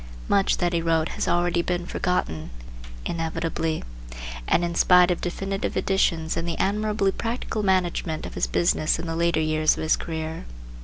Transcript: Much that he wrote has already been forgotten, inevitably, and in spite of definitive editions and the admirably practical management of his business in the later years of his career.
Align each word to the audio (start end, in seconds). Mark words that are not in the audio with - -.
Much 0.27 0.57
that 0.57 0.73
he 0.73 0.81
wrote 0.81 1.09
has 1.09 1.27
already 1.27 1.61
been 1.61 1.85
forgotten, 1.85 2.49
inevitably, 3.05 3.83
and 4.47 4.65
in 4.65 4.73
spite 4.73 5.11
of 5.11 5.21
definitive 5.21 5.77
editions 5.77 6.35
and 6.35 6.47
the 6.47 6.57
admirably 6.57 7.11
practical 7.11 7.61
management 7.61 8.25
of 8.25 8.33
his 8.33 8.47
business 8.47 8.97
in 8.97 9.05
the 9.05 9.15
later 9.15 9.39
years 9.41 9.77
of 9.77 9.83
his 9.83 9.95
career. 9.95 10.45